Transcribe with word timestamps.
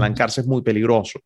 apalancarse 0.00 0.40
es 0.40 0.46
muy 0.46 0.62
peligroso. 0.62 1.20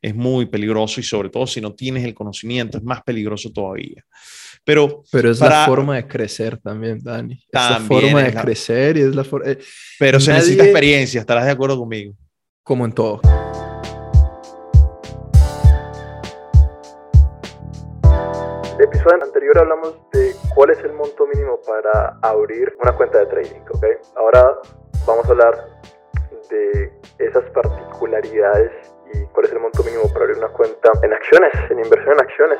Es 0.00 0.14
muy 0.14 0.46
peligroso 0.46 1.00
y 1.00 1.02
sobre 1.02 1.30
todo 1.30 1.46
si 1.46 1.60
no 1.60 1.74
tienes 1.74 2.04
el 2.04 2.14
conocimiento 2.14 2.78
es 2.78 2.84
más 2.84 3.02
peligroso 3.02 3.50
todavía. 3.52 4.04
Pero, 4.64 5.02
pero 5.10 5.30
es 5.30 5.40
la 5.40 5.66
forma 5.66 5.96
de 5.96 6.06
crecer 6.06 6.58
también, 6.58 6.98
Dani. 7.02 7.34
es 7.34 7.52
la 7.52 7.80
forma 7.80 8.22
de 8.22 8.34
crecer 8.34 8.96
y 8.96 9.02
es 9.02 9.14
la 9.14 9.24
forma... 9.24 9.50
Eh, 9.50 9.58
pero 9.98 10.18
se 10.20 10.32
necesita 10.32 10.64
experiencia, 10.64 11.20
estarás 11.20 11.44
de 11.44 11.50
acuerdo 11.50 11.78
conmigo. 11.78 12.14
Como 12.62 12.86
en 12.86 12.92
todo. 12.92 13.20
El 18.78 18.84
episodio 18.84 19.22
anterior 19.22 19.58
hablamos 19.58 19.94
de 20.12 20.34
cuál 20.54 20.70
es 20.70 20.78
el 20.78 20.92
monto 20.94 21.26
mínimo 21.26 21.60
para 21.66 22.18
abrir 22.22 22.74
una 22.82 22.92
cuenta 22.92 23.18
de 23.18 23.26
trading, 23.26 23.60
¿ok? 23.70 23.84
Ahora 24.16 24.56
vamos 25.06 25.26
a 25.26 25.28
hablar 25.28 25.80
de 26.50 26.90
esas 27.18 27.44
particularidades 27.50 28.70
y 29.12 29.24
cuál 29.32 29.46
es 29.46 29.52
el 29.52 29.60
monto 29.60 29.82
mínimo 29.84 30.04
para 30.12 30.24
abrir 30.24 30.38
una 30.38 30.48
cuenta 30.48 30.90
en 31.02 31.12
acciones, 31.12 31.52
en 31.70 31.78
inversión 31.78 32.14
en 32.14 32.20
acciones. 32.20 32.58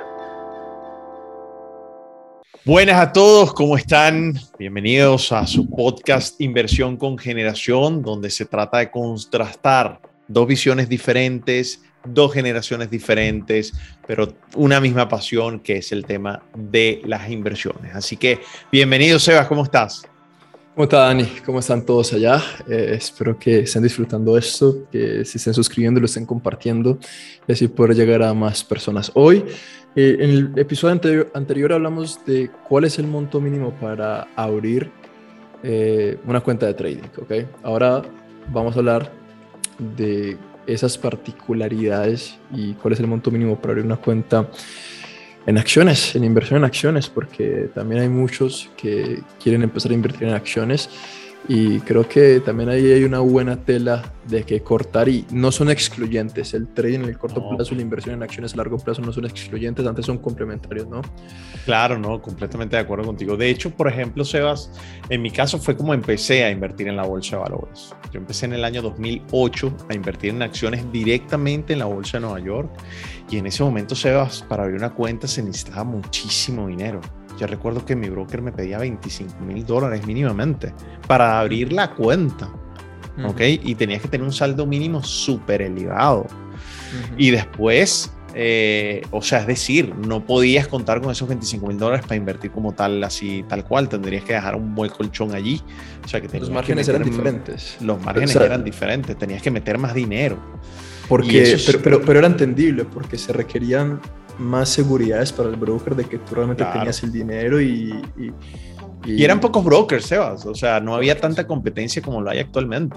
Buenas 2.64 3.00
a 3.00 3.12
todos, 3.12 3.52
¿cómo 3.52 3.76
están? 3.76 4.34
Bienvenidos 4.58 5.32
a 5.32 5.46
su 5.46 5.68
podcast 5.68 6.40
Inversión 6.40 6.96
con 6.96 7.18
Generación, 7.18 8.02
donde 8.02 8.30
se 8.30 8.46
trata 8.46 8.78
de 8.78 8.90
contrastar 8.90 10.00
dos 10.28 10.46
visiones 10.46 10.88
diferentes 10.88 11.82
dos 12.04 12.32
generaciones 12.32 12.90
diferentes, 12.90 13.72
pero 14.06 14.28
una 14.54 14.80
misma 14.80 15.08
pasión 15.08 15.60
que 15.60 15.78
es 15.78 15.92
el 15.92 16.04
tema 16.04 16.42
de 16.54 17.00
las 17.04 17.30
inversiones. 17.30 17.94
Así 17.94 18.16
que 18.16 18.40
bienvenido, 18.70 19.18
Sebas, 19.18 19.46
¿cómo 19.46 19.64
estás? 19.64 20.06
¿Cómo 20.74 20.84
está 20.84 20.98
Dani? 21.04 21.26
¿Cómo 21.46 21.60
están 21.60 21.86
todos 21.86 22.12
allá? 22.14 22.42
Eh, 22.68 22.94
espero 22.96 23.38
que 23.38 23.60
estén 23.60 23.84
disfrutando 23.84 24.36
esto, 24.36 24.88
que 24.90 25.24
se 25.24 25.38
estén 25.38 25.54
suscribiendo, 25.54 26.00
lo 26.00 26.06
estén 26.06 26.26
compartiendo 26.26 26.98
y 27.46 27.52
así 27.52 27.68
poder 27.68 27.94
llegar 27.94 28.24
a 28.24 28.34
más 28.34 28.64
personas. 28.64 29.12
Hoy, 29.14 29.44
eh, 29.94 30.16
en 30.18 30.30
el 30.30 30.52
episodio 30.56 30.90
anterior, 30.90 31.30
anterior, 31.32 31.72
hablamos 31.74 32.18
de 32.26 32.50
cuál 32.68 32.86
es 32.86 32.98
el 32.98 33.06
monto 33.06 33.40
mínimo 33.40 33.70
para 33.78 34.26
abrir 34.34 34.90
eh, 35.62 36.18
una 36.26 36.40
cuenta 36.40 36.66
de 36.66 36.74
trading, 36.74 37.08
¿ok? 37.22 37.32
Ahora 37.62 38.02
vamos 38.52 38.74
a 38.74 38.80
hablar 38.80 39.12
de 39.78 40.36
esas 40.66 40.98
particularidades 40.98 42.36
y 42.52 42.72
cuál 42.74 42.94
es 42.94 42.98
el 42.98 43.06
monto 43.06 43.30
mínimo 43.30 43.60
para 43.60 43.74
abrir 43.74 43.86
una 43.86 43.98
cuenta 43.98 44.50
en 45.46 45.58
acciones, 45.58 46.14
en 46.14 46.24
inversión 46.24 46.58
en 46.58 46.64
acciones, 46.64 47.08
porque 47.08 47.68
también 47.74 48.02
hay 48.02 48.08
muchos 48.08 48.70
que 48.76 49.22
quieren 49.42 49.62
empezar 49.62 49.92
a 49.92 49.94
invertir 49.94 50.28
en 50.28 50.34
acciones 50.34 50.88
y 51.46 51.80
creo 51.80 52.08
que 52.08 52.40
también 52.40 52.70
ahí 52.70 52.90
hay 52.92 53.04
una 53.04 53.20
buena 53.20 53.56
tela 53.56 54.14
de 54.26 54.44
que 54.44 54.62
cortar 54.62 55.10
y 55.10 55.26
no 55.30 55.52
son 55.52 55.70
excluyentes. 55.70 56.54
El 56.54 56.68
trading 56.68 57.00
en 57.00 57.04
el 57.04 57.18
corto 57.18 57.46
plazo 57.50 57.74
y 57.74 57.76
la 57.76 57.82
inversión 57.82 58.14
en 58.14 58.22
acciones 58.22 58.54
a 58.54 58.56
largo 58.56 58.78
plazo 58.78 59.02
no 59.02 59.12
son 59.12 59.26
excluyentes, 59.26 59.86
antes 59.86 60.06
son 60.06 60.18
complementarios, 60.18 60.88
¿no? 60.88 61.02
Claro, 61.66 61.98
no, 61.98 62.22
completamente 62.22 62.76
de 62.76 62.82
acuerdo 62.82 63.04
contigo. 63.04 63.36
De 63.36 63.50
hecho, 63.50 63.70
por 63.70 63.88
ejemplo, 63.88 64.24
Sebas, 64.24 64.70
en 65.10 65.20
mi 65.20 65.30
caso 65.30 65.58
fue 65.58 65.76
como 65.76 65.92
empecé 65.92 66.44
a 66.44 66.50
invertir 66.50 66.88
en 66.88 66.96
la 66.96 67.04
bolsa 67.04 67.36
de 67.36 67.42
valores. 67.42 67.94
Yo 68.10 68.20
empecé 68.20 68.46
en 68.46 68.54
el 68.54 68.64
año 68.64 68.80
2008 68.80 69.76
a 69.90 69.94
invertir 69.94 70.30
en 70.30 70.42
acciones 70.42 70.90
directamente 70.90 71.74
en 71.74 71.80
la 71.80 71.86
bolsa 71.86 72.16
de 72.16 72.22
Nueva 72.22 72.40
York 72.40 72.70
y 73.30 73.36
en 73.36 73.46
ese 73.46 73.62
momento, 73.62 73.94
Sebas, 73.94 74.42
para 74.48 74.62
abrir 74.62 74.78
una 74.78 74.90
cuenta 74.90 75.26
se 75.26 75.42
necesitaba 75.42 75.84
muchísimo 75.84 76.68
dinero. 76.68 77.00
Yo 77.38 77.46
recuerdo 77.46 77.84
que 77.84 77.96
mi 77.96 78.08
broker 78.08 78.42
me 78.42 78.52
pedía 78.52 78.78
25 78.78 79.40
mil 79.40 79.64
dólares 79.66 80.06
mínimamente 80.06 80.72
para 81.06 81.40
abrir 81.40 81.72
la 81.72 81.90
cuenta. 81.90 82.48
¿Ok? 83.24 83.40
Y 83.62 83.76
tenías 83.76 84.02
que 84.02 84.08
tener 84.08 84.24
un 84.24 84.32
saldo 84.32 84.66
mínimo 84.66 85.02
súper 85.02 85.62
elevado. 85.62 86.26
Y 87.16 87.30
después, 87.30 88.12
eh, 88.34 89.02
o 89.12 89.22
sea, 89.22 89.40
es 89.40 89.46
decir, 89.46 89.94
no 89.94 90.26
podías 90.26 90.66
contar 90.66 91.00
con 91.00 91.12
esos 91.12 91.28
25 91.28 91.66
mil 91.66 91.78
dólares 91.78 92.04
para 92.04 92.16
invertir 92.16 92.50
como 92.50 92.72
tal, 92.72 93.02
así, 93.04 93.44
tal 93.48 93.64
cual. 93.64 93.88
Tendrías 93.88 94.24
que 94.24 94.32
dejar 94.32 94.56
un 94.56 94.74
buen 94.74 94.90
colchón 94.90 95.34
allí. 95.34 95.60
O 96.04 96.08
sea, 96.08 96.20
que 96.20 96.38
los 96.40 96.50
márgenes 96.50 96.88
eran 96.88 97.04
diferentes. 97.04 97.76
Los 97.80 98.02
márgenes 98.02 98.34
eran 98.34 98.64
diferentes. 98.64 99.16
Tenías 99.16 99.42
que 99.42 99.50
meter 99.50 99.78
más 99.78 99.94
dinero. 99.94 100.38
Porque, 101.08 101.58
pero, 101.66 101.80
pero, 101.82 102.00
pero, 102.00 102.18
era 102.18 102.28
entendible, 102.28 102.84
porque 102.84 103.18
se 103.18 103.32
requerían 103.32 104.00
más 104.38 104.68
seguridades 104.68 105.32
para 105.32 105.48
el 105.48 105.56
broker 105.56 105.94
de 105.94 106.04
que 106.04 106.18
tú 106.18 106.34
realmente 106.34 106.64
tenías 106.64 107.02
el 107.02 107.12
dinero 107.12 107.60
y, 107.60 107.94
y, 109.06 109.22
eran 109.22 109.38
pocos 109.38 109.62
brokers, 109.62 110.06
Sebas. 110.06 110.46
O 110.46 110.54
sea, 110.54 110.80
no 110.80 110.94
había 110.94 111.20
tanta 111.20 111.46
competencia 111.46 112.00
como 112.00 112.22
lo 112.22 112.30
hay 112.30 112.38
actualmente. 112.38 112.96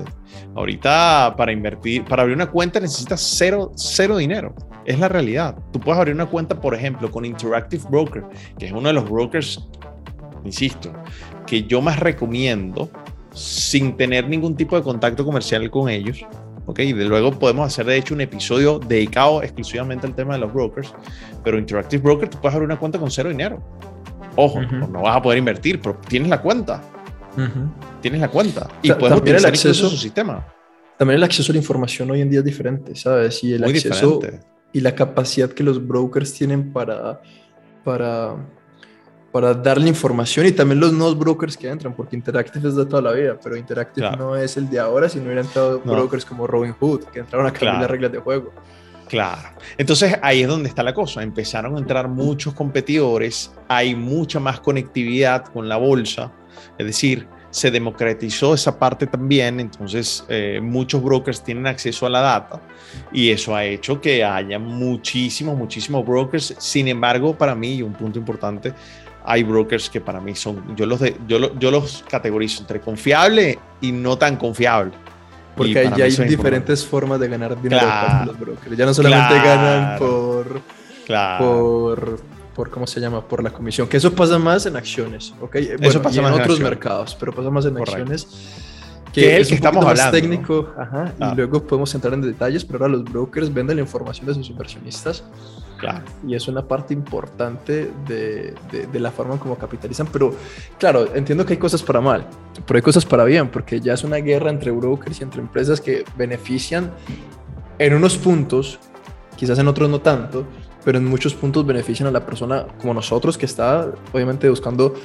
Ahorita 0.56 1.36
para 1.38 1.52
invertir, 1.52 2.06
para 2.06 2.22
abrir 2.22 2.36
una 2.36 2.50
cuenta 2.50 2.80
necesitas 2.80 3.22
cero, 3.22 3.72
cero 3.76 4.18
dinero. 4.18 4.56
Es 4.86 5.00
la 5.00 5.10
realidad. 5.10 5.58
Tú 5.74 5.80
puedes 5.82 6.00
abrir 6.00 6.16
una 6.16 6.28
cuenta, 6.28 6.60
por 6.60 6.74
ejemplo, 6.74 7.12
con 7.12 7.26
Interactive 7.26 7.84
Broker, 7.90 8.24
que 8.58 8.68
es 8.68 8.72
uno 8.72 8.88
de 8.88 8.94
los 8.94 9.10
brokers, 9.10 9.68
insisto, 10.46 10.94
que 11.46 11.64
yo 11.64 11.82
más 11.82 12.00
recomiendo 12.00 12.90
sin 13.34 13.98
tener 13.98 14.30
ningún 14.30 14.56
tipo 14.56 14.78
de 14.78 14.84
contacto 14.84 15.26
comercial 15.26 15.70
con 15.70 15.90
ellos 15.90 16.26
¿ok? 16.68 16.80
Y 16.80 16.94
de 16.94 17.06
luego 17.06 17.32
podemos 17.32 17.66
hacer 17.66 17.86
de 17.88 17.98
hecho 17.98 18.14
un 18.14 18.22
episodio 18.22 18.78
dedicado 18.78 19.42
exclusivamente 19.42 20.06
al 20.06 20.14
tema 20.14 20.36
de 20.36 20.42
los 20.42 20.54
brokers, 20.54 20.94
pero 21.44 21.58
Interactive 21.58 22.04
Broker 22.04 22.30
tú 22.30 22.38
puedes 22.40 22.54
abrir 22.54 22.68
una 22.68 22.78
cuenta 22.78 23.00
con 23.00 23.10
cero 23.10 23.30
dinero. 23.30 23.64
Ojo, 24.36 24.62
no 24.62 25.02
vas 25.02 25.18
a 25.18 25.22
poder 25.22 25.40
invertir, 25.40 25.82
pero 25.82 26.00
tienes 26.08 26.30
la 26.30 26.40
cuenta. 26.40 26.84
Tienes 28.02 28.22
la 28.22 28.30
cuenta 28.30 28.68
y 28.82 28.92
puedes 28.92 29.18
utilizar 29.18 29.50
el 29.50 29.54
acceso, 29.54 29.90
su 29.90 29.98
sistema. 29.98 30.46
También 30.98 31.18
el 31.18 31.24
acceso 31.24 31.52
a 31.52 31.54
la 31.54 31.60
información 31.60 32.12
hoy 32.12 32.22
en 32.22 32.30
día 32.30 32.40
es 32.40 32.46
diferente, 32.46 32.96
¿sabes? 32.96 33.44
Y 33.44 33.54
el 33.54 33.64
acceso 33.64 34.20
y 34.74 34.82
la 34.82 34.94
capacidad 34.94 35.50
que 35.50 35.64
los 35.64 35.86
brokers 35.86 36.34
tienen 36.34 36.74
para, 36.74 37.22
para 37.84 38.36
para 39.38 39.54
darle 39.54 39.88
información 39.88 40.48
y 40.48 40.52
también 40.52 40.80
los 40.80 40.92
nuevos 40.92 41.16
brokers 41.16 41.56
que 41.56 41.70
entran, 41.70 41.94
porque 41.94 42.16
Interactive 42.16 42.70
es 42.70 42.76
de 42.76 42.88
toda 42.88 43.04
la 43.04 43.12
vida, 43.12 43.38
pero 43.40 43.56
Interactive 43.56 44.10
no 44.18 44.36
es 44.36 44.58
el 44.58 44.68
de 44.68 44.80
ahora, 44.80 45.08
sino 45.08 45.26
hubieran 45.26 45.46
entrado 45.46 45.80
brokers 45.80 46.26
como 46.26 46.48
Robinhood, 46.48 47.04
que 47.04 47.20
entraron 47.20 47.46
a 47.46 47.54
cambiar 47.54 47.82
las 47.82 47.92
reglas 47.92 48.12
de 48.14 48.18
juego. 48.18 48.52
Claro. 49.08 49.50
Entonces 49.78 50.18
ahí 50.24 50.42
es 50.42 50.48
donde 50.48 50.70
está 50.70 50.82
la 50.82 50.92
cosa. 50.92 51.22
Empezaron 51.22 51.76
a 51.76 51.78
entrar 51.78 52.08
muchos 52.08 52.56
competidores, 52.56 53.54
hay 53.68 53.94
mucha 53.94 54.40
más 54.40 54.60
conectividad 54.60 55.46
con 55.46 55.70
la 55.70 55.78
bolsa, 55.78 56.32
es 56.76 56.88
decir, 56.88 57.28
se 57.52 57.70
democratizó 57.70 58.56
esa 58.56 58.78
parte 58.80 59.06
también, 59.06 59.60
entonces 59.60 60.26
eh, 60.30 60.60
muchos 60.64 61.04
brokers 61.04 61.44
tienen 61.44 61.68
acceso 61.68 62.08
a 62.08 62.10
la 62.10 62.22
data 62.22 62.60
y 63.12 63.30
eso 63.30 63.56
ha 63.56 63.64
hecho 63.64 64.02
que 64.02 64.24
haya 64.24 64.58
muchísimos, 64.58 65.56
muchísimos 65.56 66.04
brokers. 66.04 66.56
Sin 66.58 66.88
embargo, 66.88 67.38
para 67.38 67.54
mí, 67.54 67.84
un 67.84 67.94
punto 67.94 68.18
importante, 68.18 68.74
hay 69.28 69.44
brokers 69.44 69.90
que 69.90 70.00
para 70.00 70.22
mí 70.22 70.34
son, 70.36 70.76
yo 70.76 70.86
los, 70.86 71.02
de, 71.02 71.18
yo, 71.28 71.54
yo 71.60 71.70
los 71.70 72.04
categorizo 72.10 72.62
entre 72.62 72.80
confiable 72.80 73.60
y 73.82 73.92
no 73.92 74.18
tan 74.18 74.38
confiable. 74.38 74.94
Porque 75.56 75.92
ya 75.98 76.06
hay 76.06 76.12
diferentes 76.12 76.86
formas 76.86 77.20
de 77.20 77.28
ganar 77.28 77.62
dinero 77.62 77.86
para 77.86 78.26
los 78.26 78.40
brokers. 78.40 78.78
Ya 78.78 78.86
no 78.86 78.94
solamente 78.94 79.36
ganan 79.36 80.00
por, 80.00 80.62
por, 81.40 82.20
por, 82.56 82.70
¿cómo 82.70 82.88
se 82.88 83.02
llama? 83.02 83.28
Por 83.28 83.44
la 83.44 83.50
comisión. 83.50 83.90
Que 83.90 83.98
eso 83.98 84.14
pasa 84.14 84.38
más 84.40 84.66
en 84.66 84.78
acciones, 84.78 85.34
¿ok? 85.42 85.56
eso 85.56 86.02
pasa 86.02 86.22
más 86.22 86.34
en 86.34 86.42
otros 86.42 86.60
mercados, 86.60 87.18
pero 87.20 87.34
pasa 87.34 87.50
más 87.50 87.66
en 87.66 87.78
acciones. 87.78 88.28
Que, 89.14 89.38
es 89.38 89.44
el 89.44 89.48
que 89.48 89.56
estamos 89.56 89.86
hablando. 89.86 90.04
Más 90.04 90.12
técnico, 90.12 90.74
ajá, 90.78 91.14
y 91.20 91.36
luego 91.36 91.64
podemos 91.64 91.94
entrar 91.96 92.14
en 92.14 92.22
detalles, 92.22 92.64
pero 92.66 92.80
ahora 92.80 92.98
los 92.98 93.04
brokers 93.04 93.54
venden 93.54 93.78
la 93.78 93.82
información 93.82 94.28
de 94.28 94.34
sus 94.34 94.50
inversionistas 94.50 95.24
Claro. 95.78 96.04
Y 96.28 96.36
es 96.36 96.48
una 96.48 96.68
parte 96.68 96.94
importante 96.94 97.92
de, 98.08 98.56
de, 98.72 99.00
la 99.00 99.12
forma 99.12 99.40
como 99.40 99.58
capitalizan. 99.58 100.08
Pero 100.12 100.34
claro, 100.78 101.14
entiendo 101.16 101.46
que 101.46 101.54
hay 101.54 101.60
cosas 101.60 101.84
para 101.84 102.02
mal, 102.02 102.26
pero 102.66 102.78
hay 102.78 102.82
cosas 102.82 103.06
para 103.06 103.24
bien, 103.24 103.50
porque 103.50 103.80
ya 103.80 103.94
es 103.94 104.04
una 104.04 104.18
guerra 104.18 104.50
entre 104.50 104.72
brokers 104.72 105.20
y 105.20 105.24
entre 105.24 105.42
empresas 105.42 105.80
que 105.80 106.04
benefician 106.18 106.92
en 107.78 107.94
unos 107.94 108.18
puntos, 108.18 108.80
quizás 109.36 109.60
en 109.60 109.68
otros 109.68 109.90
no 109.90 110.02
tanto, 110.02 110.46
pero 110.84 110.98
en 110.98 111.06
muchos 111.06 111.36
puntos 111.36 111.66
benefician 111.66 112.08
a 112.08 112.12
la 112.12 112.26
persona 112.26 112.66
como 112.82 112.94
nosotros 112.94 113.38
que 113.38 113.46
está 113.46 113.92
obviamente 114.12 114.50
buscando 114.50 114.96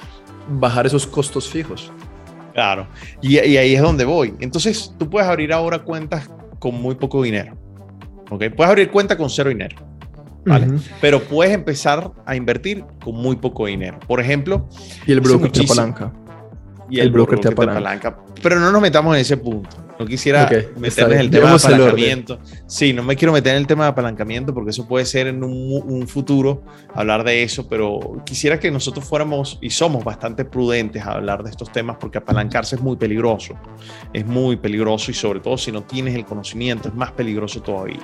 bajar 0.49 0.87
esos 0.87 1.06
costos 1.06 1.49
fijos. 1.49 1.93
Claro, 2.52 2.87
y, 3.20 3.38
y 3.38 3.56
ahí 3.56 3.75
es 3.75 3.82
donde 3.82 4.04
voy. 4.04 4.34
Entonces, 4.40 4.94
tú 4.99 5.08
puedes 5.08 5.28
abrir 5.28 5.52
ahora 5.52 5.81
cuentas 5.81 6.31
con 6.58 6.81
muy 6.81 6.94
poco 6.94 7.22
dinero. 7.22 7.56
¿ok? 8.32 8.44
Puedes 8.56 8.70
abrir 8.70 8.90
cuenta 8.90 9.16
con 9.16 9.31
cero 9.31 9.50
dinero. 9.50 9.76
Pero 11.00 11.22
puedes 11.22 11.54
empezar 11.54 12.10
a 12.26 12.34
invertir 12.34 12.84
con 13.04 13.14
muy 13.14 13.37
poco 13.37 13.66
dinero. 13.66 14.00
Por 14.06 14.20
ejemplo, 14.20 14.69
y 15.06 15.12
el 15.12 15.20
broker 15.20 15.52
te 15.52 15.62
apalanca. 15.62 16.12
Y 16.90 17.00
el, 17.00 17.10
broker, 17.10 17.38
te 17.38 17.49
apalanca. 17.49 18.19
Pero 18.43 18.58
no 18.58 18.70
nos 18.70 18.82
metamos 18.82 19.14
en 19.14 19.20
ese 19.20 19.37
punto. 19.37 19.70
No 20.02 20.08
quisiera 20.08 20.50
meterme 20.76 21.14
en 21.14 21.20
el 21.20 21.31
tema 21.31 21.50
de 21.50 21.54
apalancamiento. 21.54 22.40
Sí, 22.66 22.93
no 22.93 23.04
me 23.04 23.14
quiero 23.14 23.32
meter 23.32 23.52
en 23.52 23.58
el 23.58 23.69
tema 23.69 23.84
de 23.84 23.90
apalancamiento 23.90 24.52
porque 24.52 24.70
eso 24.70 24.88
puede 24.88 25.04
ser 25.04 25.28
en 25.28 25.44
un, 25.44 26.08
futuro 26.08 26.64
hablar 26.93 27.22
de 27.22 27.44
eso, 27.44 27.69
pero 27.69 28.20
quisiera 28.26 28.58
que 28.58 28.69
nosotros 28.72 29.04
fuéramos 29.04 29.58
y 29.62 29.70
somos 29.70 30.02
bastante 30.02 30.44
prudentes 30.44 31.02
a 31.04 31.12
hablar 31.12 31.44
de 31.44 31.50
estos 31.50 31.70
temas 31.70 31.99
porque 32.00 32.19
apalancarse 32.19 32.75
es 32.75 32.82
muy 32.82 32.96
peligroso. 32.96 33.54
Es 34.12 34.26
muy 34.26 34.56
peligroso 34.56 35.12
y 35.12 35.14
sobre 35.14 35.38
todo 35.38 35.56
si 35.56 35.70
no 35.70 35.84
tienes 35.84 36.16
el 36.16 36.25
conocimiento 36.25 36.88
es 36.88 36.94
más 36.94 37.12
peligroso 37.12 37.62
todavía. 37.62 38.00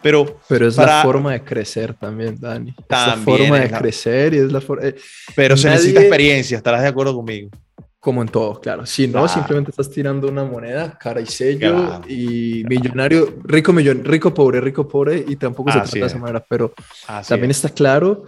Pero, 0.00 0.40
pero 0.48 0.68
es 0.68 0.78
la 0.78 1.02
forma 1.02 1.32
de 1.32 1.42
crecer 1.42 1.92
también, 1.92 2.38
Dani. 2.40 2.70
es 2.70 2.86
la 2.88 3.16
forma 3.16 3.60
de 3.60 3.70
crecer 3.70 4.32
y 4.32 4.38
es 4.38 4.50
la 4.50 4.62
forma... 4.62 4.86
Eh, 4.86 4.94
pero 5.34 5.58
se 5.58 5.68
necesita 5.68 6.00
experiencia, 6.00 6.56
estarás 6.56 6.80
de 6.80 6.88
acuerdo 6.88 7.14
conmigo. 7.14 7.50
Como 8.00 8.22
en 8.22 8.28
todo, 8.28 8.60
claro. 8.60 8.86
Si 8.86 9.08
no, 9.08 9.26
simplemente 9.26 9.72
estás 9.72 9.90
tirando 9.90 10.28
una 10.28 10.44
moneda, 10.44 10.96
cara 10.98 11.20
y 11.20 11.26
sello, 11.26 12.00
y 12.08 12.62
millonario, 12.68 13.40
rico, 13.42 13.72
millon, 13.72 14.04
rico, 14.04 14.32
pobre, 14.32 14.60
rico, 14.60 14.86
pobre, 14.86 15.24
y 15.26 15.34
tampoco 15.34 15.72
se 15.72 15.80
trata 15.80 15.98
de 15.98 16.06
esa 16.06 16.18
manera. 16.18 16.44
Pero 16.48 16.72
también 17.28 17.50
está 17.50 17.70
claro 17.70 18.22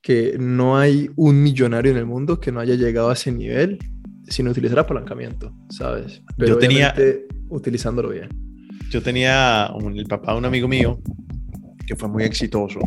que 0.00 0.36
no 0.38 0.76
hay 0.76 1.08
un 1.14 1.40
millonario 1.40 1.92
en 1.92 1.98
el 1.98 2.06
mundo 2.06 2.40
que 2.40 2.50
no 2.50 2.58
haya 2.58 2.74
llegado 2.74 3.10
a 3.10 3.12
ese 3.12 3.30
nivel 3.30 3.78
sin 4.26 4.48
utilizar 4.48 4.80
apalancamiento, 4.80 5.54
¿sabes? 5.70 6.22
Pero 6.36 6.54
Yo 6.54 6.58
tenía... 6.58 6.94
utilizándolo 7.48 8.08
bien. 8.08 8.28
Yo 8.90 9.02
tenía 9.02 9.70
el 9.94 10.06
papá 10.06 10.32
de 10.32 10.38
un 10.38 10.44
amigo 10.46 10.66
mío 10.66 11.00
que 11.86 11.94
fue 11.94 12.08
muy 12.08 12.24
exitoso. 12.24 12.80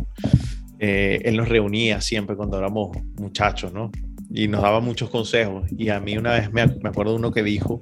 Eh, 0.80 1.22
él 1.24 1.38
nos 1.38 1.48
reunía 1.48 2.02
siempre 2.02 2.36
cuando 2.36 2.58
éramos 2.58 2.98
muchachos, 3.18 3.72
¿no? 3.74 3.92
Y 4.36 4.50
nos 4.50 4.62
daba 4.62 4.82
muchos 4.82 5.10
consejos. 5.10 5.64
Y 5.78 5.90
a 5.90 6.00
mí 6.00 6.18
una 6.18 6.34
vez 6.34 6.52
me, 6.52 6.68
me 6.68 6.90
acuerdo 6.90 7.14
de 7.14 7.20
uno 7.20 7.32
que 7.32 7.42
dijo, 7.42 7.80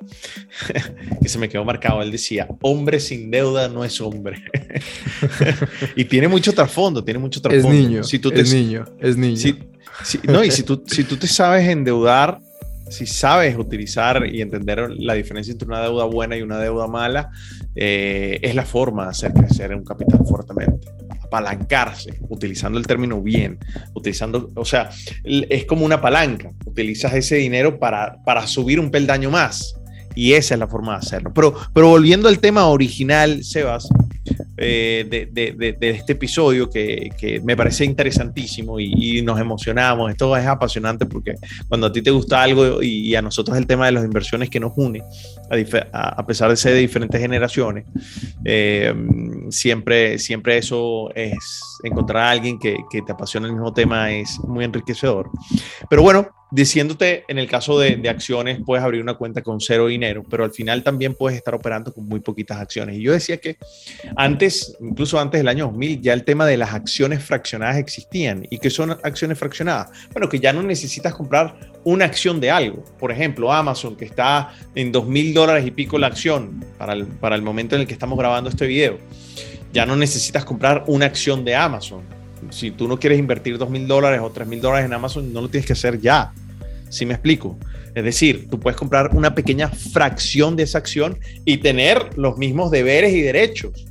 que 1.22 1.28
se 1.28 1.40
me 1.40 1.50
quedó 1.50 1.66
marcado, 1.66 2.02
él 2.02 2.12
decía, 2.12 2.48
hombre 2.62 3.00
sin 3.00 3.32
deuda 3.32 3.68
no 3.68 3.84
es 3.84 4.00
hombre. 4.00 4.44
y 5.96 6.06
tiene 6.06 6.28
mucho 6.28 6.54
trasfondo, 6.54 7.04
tiene 7.04 7.20
mucho 7.20 7.42
trasfondo. 7.42 7.76
Es 7.76 7.84
niño, 7.84 8.04
si 8.04 8.20
tú 8.20 8.32
es 8.32 8.54
niño, 8.54 8.86
es 9.00 9.18
niño. 9.18 9.58
no, 10.28 10.44
y 10.44 10.52
si 10.52 10.62
tú, 10.62 10.84
si 10.86 11.04
tú 11.04 11.18
te 11.18 11.28
sabes 11.28 11.68
endeudar, 11.68 12.40
si 12.94 13.06
sabes 13.06 13.58
utilizar 13.58 14.26
y 14.28 14.42
entender 14.42 14.90
la 14.98 15.16
diferencia 15.16 15.52
entre 15.52 15.68
una 15.68 15.82
deuda 15.82 16.06
buena 16.06 16.38
y 16.38 16.42
una 16.42 16.60
deuda 16.60 16.88
mala, 16.88 17.32
eh, 17.76 18.40
es 18.42 18.56
la 18.56 18.66
forma 18.66 19.06
de 19.06 19.10
hacer 19.10 19.34
crecer 19.34 19.74
un 19.76 19.84
capital 19.84 20.20
fuertemente 20.26 20.88
apalancarse, 21.34 22.20
utilizando 22.30 22.78
el 22.78 22.86
término 22.86 23.20
bien, 23.20 23.58
utilizando, 23.96 24.52
o 24.56 24.66
sea, 24.66 24.92
es 25.24 25.66
como 25.66 25.84
una 25.84 26.00
palanca, 26.00 26.52
utilizas 26.64 27.12
ese 27.16 27.38
dinero 27.38 27.80
para, 27.80 28.24
para 28.24 28.46
subir 28.46 28.80
un 28.80 28.92
peldaño 28.92 29.32
más. 29.32 29.76
Y 30.14 30.34
esa 30.34 30.54
es 30.54 30.60
la 30.60 30.68
forma 30.68 30.92
de 30.92 31.00
hacerlo. 31.00 31.34
Pero, 31.34 31.56
pero 31.74 31.88
volviendo 31.88 32.30
al 32.30 32.38
tema 32.38 32.68
original, 32.68 33.44
Sebas, 33.44 33.90
eh, 34.64 35.06
de, 35.10 35.54
de, 35.54 35.74
de, 35.74 35.90
este 35.90 36.14
episodio 36.14 36.70
que, 36.70 37.10
que, 37.18 37.40
me 37.42 37.56
parece 37.56 37.86
interesantísimo 37.86 38.80
y, 38.80 39.22
nos 39.22 39.40
emocionamos. 39.40 40.12
Esto 40.12 40.36
es 40.36 40.46
apasionante 40.46 41.06
porque 41.06 41.36
cuando 41.68 41.88
a 41.88 41.92
ti 41.92 42.02
te 42.02 42.12
gusta 42.12 42.42
algo 42.42 42.82
y, 42.82 43.14
a 43.16 43.22
nosotros 43.22 43.58
el 43.58 43.68
tema 43.68 43.86
de 43.86 43.94
las 43.94 44.06
inversiones 44.06 44.50
que 44.50 44.60
nos 44.60 44.74
une, 44.76 45.04
a, 45.92 46.10
a 46.10 46.26
pesar 46.26 46.50
de 46.50 46.56
ser 46.56 46.74
de 46.74 46.80
diferentes 46.80 47.20
generaciones, 47.20 47.86
eh, 48.46 48.94
siempre, 49.50 50.20
siempre 50.20 50.58
eso 50.58 51.14
es 51.14 51.62
encontrar 51.84 52.24
a 52.24 52.32
alguien 52.32 52.60
que, 52.60 52.78
que 52.90 53.02
te 53.02 53.12
apasiona 53.12 53.48
el 53.48 53.54
mismo 53.54 53.74
tema 53.74 54.12
es 54.12 54.40
muy 54.40 54.66
enriquecedor. 54.66 55.30
Pero 55.90 56.02
bueno, 56.02 56.28
diciéndote, 56.54 57.24
en 57.28 57.40
el 57.40 57.48
caso 57.48 57.80
de, 57.80 58.08
acciones, 58.08 58.60
puedes 58.64 58.86
abrir 58.86 59.02
una 59.02 59.16
cuenta 59.16 59.42
con 59.42 59.60
cero 59.60 59.88
dinero, 59.88 60.24
pero 60.30 60.44
al 60.44 60.52
final 60.52 60.84
también 60.84 61.16
puedes 61.16 61.36
estar 61.36 61.56
operando 61.56 61.92
con 61.92 62.08
muy 62.08 62.20
poquitas 62.20 62.60
acciones. 62.60 62.98
Y 62.98 63.02
yo 63.02 63.12
decía 63.12 63.38
que 63.38 63.58
antes, 64.16 64.78
incluso 64.80 65.20
antes 65.20 65.40
del 65.40 65.48
año 65.48 65.66
2000, 65.66 66.02
ya 66.02 66.14
el 66.14 66.24
tema 66.24 66.46
de 66.46 66.58
las 66.58 66.76
acciones 66.76 67.24
fraccionadas 67.24 67.78
existían. 67.78 68.46
¿Y 68.52 68.60
qué 68.60 68.70
son 68.70 68.92
acciones 68.92 69.40
fraccionadas? 69.40 69.90
Bueno, 70.12 70.30
que 70.30 70.40
ya 70.40 70.54
no 70.54 70.62
necesitas 70.62 71.16
comprar 71.16 71.56
una 71.86 72.06
acción 72.06 72.40
de 72.40 72.52
algo. 72.52 72.86
Por 73.00 73.12
ejemplo, 73.12 73.52
Amazon, 73.52 73.96
que 73.96 74.06
está 74.06 74.54
en 74.76 74.92
dos 74.92 75.08
mil 75.08 75.34
dólares 75.34 75.66
y 75.66 75.72
pico 75.72 75.98
la 75.98 76.06
acción 76.06 76.64
para 76.78 76.94
el, 76.94 77.08
para 77.08 77.36
el 77.36 77.42
momento 77.42 77.74
en 77.74 77.82
el 77.82 77.88
que 77.88 77.94
estamos 77.94 78.20
grabando 78.20 78.52
este 78.52 78.68
video. 78.68 79.00
Ya 79.72 79.88
no 79.88 79.96
necesitas 79.96 80.46
comprar 80.46 80.84
una 80.86 81.08
acción 81.08 81.44
de 81.44 81.56
Amazon. 81.56 82.04
Si 82.52 82.70
tú 82.70 82.88
no 82.88 83.00
quieres 83.00 83.18
invertir 83.18 83.58
dos 83.58 83.72
mil 83.72 83.88
dólares 83.88 84.20
o 84.22 84.30
tres 84.30 84.48
mil 84.48 84.62
dólares 84.62 84.86
en 84.86 84.94
Amazon, 84.94 85.34
no 85.34 85.42
lo 85.42 85.50
tienes 85.50 85.66
que 85.66 85.74
hacer 85.74 86.00
ya 86.00 86.32
si 86.94 87.06
me 87.06 87.14
explico? 87.14 87.58
Es 87.96 88.04
decir, 88.04 88.48
tú 88.50 88.60
puedes 88.60 88.78
comprar 88.78 89.16
una 89.16 89.36
pequeña 89.36 89.70
fracción 89.70 90.56
de 90.56 90.64
esa 90.64 90.78
acción 90.78 91.20
y 91.46 91.58
tener 91.58 92.18
los 92.18 92.38
mismos 92.38 92.72
deberes 92.72 93.14
y 93.14 93.22
derechos. 93.22 93.86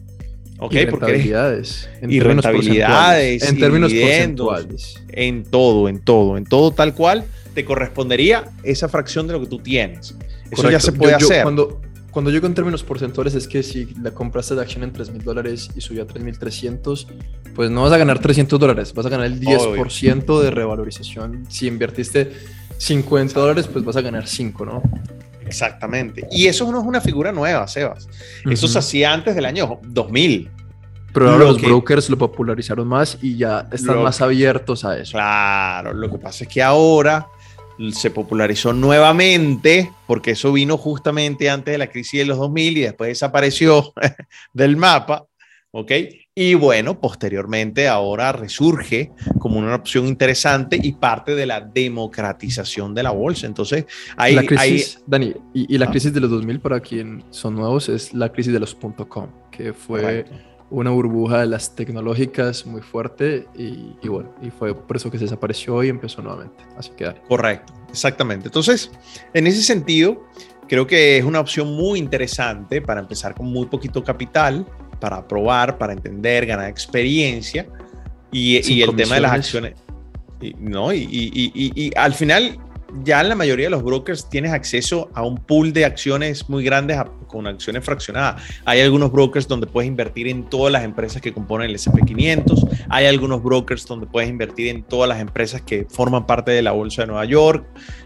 ¿Ok? 0.58 0.74
Y 0.74 0.84
rentabilidades. 0.84 1.88
y 2.08 2.20
rentabilidades. 2.20 3.42
En 3.42 3.58
términos 3.58 3.92
porcentuales. 3.92 5.02
En 5.08 5.44
todo, 5.44 5.88
en 5.88 5.98
todo, 5.98 6.36
en 6.36 6.44
todo 6.44 6.70
tal 6.70 6.94
cual 6.94 7.24
te 7.54 7.64
correspondería 7.64 8.44
esa 8.62 8.88
fracción 8.88 9.26
de 9.26 9.34
lo 9.34 9.40
que 9.40 9.46
tú 9.46 9.58
tienes. 9.58 10.14
Eso 10.50 10.70
ya 10.70 10.80
se 10.80 10.92
puede 10.92 11.14
hacer. 11.14 11.42
cuando, 11.42 11.80
cuando 12.10 12.30
yo 12.30 12.44
en 12.44 12.54
términos 12.54 12.82
porcentuales 12.84 13.34
es 13.34 13.48
que 13.48 13.62
si 13.62 13.88
la 14.00 14.12
compraste 14.12 14.54
de 14.54 14.60
acción 14.60 14.84
en 14.84 14.92
3 14.92 15.10
mil 15.10 15.22
dólares 15.22 15.70
y 15.74 15.80
subió 15.80 16.02
a 16.02 16.06
3.300, 16.06 17.06
pues 17.54 17.70
no 17.70 17.82
vas 17.82 17.92
a 17.92 17.98
ganar 17.98 18.18
300 18.18 18.60
dólares, 18.60 18.92
vas 18.94 19.06
a 19.06 19.08
ganar 19.08 19.26
el 19.26 19.40
10% 19.40 20.40
de 20.40 20.50
revalorización. 20.50 21.44
Si 21.48 21.66
invertiste 21.66 22.30
50 22.82 23.38
dólares, 23.38 23.68
pues 23.72 23.84
vas 23.84 23.94
a 23.94 24.00
ganar 24.00 24.26
5, 24.26 24.66
¿no? 24.66 24.82
Exactamente. 25.46 26.26
Y 26.32 26.48
eso 26.48 26.70
no 26.72 26.80
es 26.80 26.84
una 26.84 27.00
figura 27.00 27.30
nueva, 27.30 27.68
Sebas. 27.68 28.08
Eso 28.44 28.66
se 28.66 28.76
hacía 28.76 29.12
antes 29.12 29.36
del 29.36 29.44
año 29.44 29.78
2000. 29.84 30.50
Pero 31.12 31.30
ahora 31.30 31.44
los 31.44 31.60
brokers 31.60 32.10
lo 32.10 32.18
popularizaron 32.18 32.88
más 32.88 33.18
y 33.22 33.36
ya 33.36 33.68
están 33.70 34.02
más 34.02 34.20
abiertos 34.20 34.84
a 34.84 34.98
eso. 34.98 35.12
Claro, 35.12 35.92
lo 35.92 36.10
que 36.10 36.18
pasa 36.18 36.42
es 36.42 36.50
que 36.50 36.60
ahora 36.60 37.28
se 37.92 38.10
popularizó 38.10 38.72
nuevamente, 38.72 39.92
porque 40.08 40.32
eso 40.32 40.52
vino 40.52 40.76
justamente 40.76 41.50
antes 41.50 41.72
de 41.72 41.78
la 41.78 41.86
crisis 41.86 42.20
de 42.20 42.26
los 42.26 42.38
2000 42.38 42.78
y 42.78 42.80
después 42.80 43.08
desapareció 43.08 43.92
del 44.52 44.76
mapa, 44.76 45.26
¿ok? 45.70 45.92
Y 46.34 46.54
bueno, 46.54 46.98
posteriormente 46.98 47.88
ahora 47.88 48.32
resurge 48.32 49.12
como 49.38 49.58
una 49.58 49.74
opción 49.74 50.06
interesante 50.06 50.80
y 50.82 50.92
parte 50.92 51.34
de 51.34 51.44
la 51.44 51.60
democratización 51.60 52.94
de 52.94 53.02
la 53.02 53.10
bolsa. 53.10 53.46
Entonces, 53.46 53.84
hay... 54.16 54.36
La 54.36 54.42
crisis, 54.42 55.02
Dani, 55.06 55.34
y, 55.52 55.76
la 55.76 55.86
ah. 55.86 55.90
crisis 55.90 56.10
de 56.14 56.20
los 56.20 56.30
2000, 56.30 56.60
para 56.60 56.80
quien 56.80 57.22
son 57.28 57.56
nuevos, 57.56 57.90
es 57.90 58.14
la 58.14 58.32
crisis 58.32 58.50
de 58.50 58.60
los 58.60 58.74
.com, 58.74 59.28
que 59.50 59.74
fue 59.74 60.24
una 60.70 60.88
burbuja 60.88 61.40
de 61.40 61.46
las 61.48 61.74
tecnológicas 61.74 62.64
muy 62.64 62.80
fuerte 62.80 63.46
y, 63.54 63.94
y, 64.00 64.08
bueno, 64.08 64.34
y 64.40 64.48
fue 64.48 64.74
por 64.74 64.96
eso 64.96 65.10
que 65.10 65.18
se 65.18 65.24
desapareció 65.24 65.84
y 65.84 65.90
empezó 65.90 66.22
nuevamente. 66.22 66.64
Así 66.78 66.92
que... 66.96 67.12
Correcto, 67.28 67.74
exactamente. 67.90 68.48
Entonces, 68.48 68.90
en 69.34 69.46
ese 69.46 69.60
sentido, 69.60 70.26
creo 70.66 70.86
que 70.86 71.18
es 71.18 71.24
una 71.24 71.40
opción 71.40 71.76
muy 71.76 71.98
interesante 71.98 72.80
para 72.80 73.00
empezar 73.00 73.34
con 73.34 73.52
muy 73.52 73.66
poquito 73.66 74.02
capital 74.02 74.66
para 75.02 75.26
probar, 75.26 75.78
para 75.78 75.92
entender, 75.92 76.46
ganar 76.46 76.68
experiencia 76.68 77.66
y, 78.30 78.82
el 78.82 78.94
tema 78.94 79.16
de 79.16 79.20
las 79.20 79.32
acciones. 79.32 79.74
Y, 80.40 80.54
¿no? 80.60 80.92
Y, 80.92 81.08
y, 81.10 81.90
al 81.96 82.14
final, 82.14 82.56
ya 83.04 83.20
en 83.20 83.28
la 83.28 83.34
mayoría 83.34 83.66
de 83.66 83.70
los 83.70 83.82
brokers 83.82 84.28
tienes 84.28 84.52
acceso 84.52 85.10
a 85.14 85.22
un 85.22 85.36
pool 85.36 85.72
de 85.72 85.84
acciones 85.84 86.48
muy 86.48 86.64
grandes 86.64 86.98
con 87.26 87.46
acciones 87.46 87.84
fraccionadas. 87.84 88.42
Hay 88.64 88.80
algunos 88.80 89.10
brokers 89.10 89.48
donde 89.48 89.66
puedes 89.66 89.88
invertir 89.88 90.28
en 90.28 90.48
todas 90.48 90.72
las 90.72 90.84
empresas 90.84 91.22
que 91.22 91.32
componen 91.32 91.70
el 91.70 91.76
SP500. 91.76 92.86
Hay 92.90 93.06
algunos 93.06 93.42
brokers 93.42 93.86
donde 93.86 94.06
puedes 94.06 94.28
invertir 94.28 94.68
en 94.68 94.82
todas 94.82 95.08
las 95.08 95.20
empresas 95.20 95.62
que 95.62 95.86
forman 95.88 96.26
parte 96.26 96.50
de 96.50 96.62
la 96.62 96.72
Bolsa 96.72 97.02
de 97.02 97.08
Nueva 97.08 97.24
York. 97.24 97.64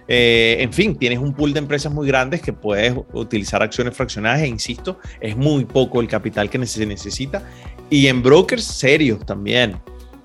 Eh, 0.09 0.57
en 0.61 0.73
fin, 0.73 0.97
tienes 0.97 1.19
un 1.19 1.35
pool 1.35 1.53
de 1.53 1.59
empresas 1.59 1.93
muy 1.93 2.07
grandes 2.07 2.41
que 2.41 2.53
puedes 2.53 2.95
utilizar 3.13 3.63
acciones 3.63 3.97
fraccionadas 3.97 4.43
e 4.43 4.47
insisto, 4.47 5.01
es 5.21 5.37
muy 5.37 5.65
poco 5.65 6.01
el 6.01 6.09
capital 6.09 6.49
que 6.49 6.65
se 6.67 6.87
necesita. 6.87 7.43
Y 7.91 8.07
en 8.07 8.23
brokers 8.23 8.65
serios 8.65 9.25
también, 9.27 9.77